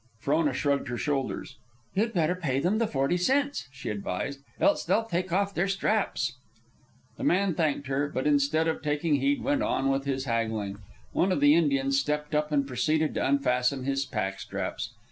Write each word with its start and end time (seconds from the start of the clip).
Frona 0.17 0.51
shrugged 0.51 0.87
her 0.87 0.97
shoulders. 0.97 1.57
"You'd 1.93 2.11
better 2.15 2.33
pay 2.33 2.59
them 2.59 2.79
the 2.79 2.87
forty 2.87 3.17
cents," 3.17 3.67
she 3.71 3.89
advised, 3.91 4.39
"else 4.59 4.83
they 4.83 4.95
will 4.95 5.03
take 5.03 5.31
off 5.31 5.53
their 5.53 5.67
straps." 5.67 6.37
The 7.17 7.23
man 7.23 7.53
thanked 7.53 7.85
her, 7.85 8.09
but 8.09 8.25
instead 8.25 8.67
of 8.67 8.81
taking 8.81 9.17
heed 9.17 9.43
went 9.43 9.61
on 9.61 9.89
with 9.91 10.05
his 10.05 10.25
haggling. 10.25 10.79
One 11.11 11.31
of 11.31 11.39
the 11.39 11.53
Indians 11.53 11.99
stepped 11.99 12.33
up 12.33 12.51
and 12.51 12.65
proceeded 12.65 13.13
to 13.13 13.27
unfasten 13.27 13.83
his 13.83 14.03
pack 14.07 14.39
straps. 14.39 14.91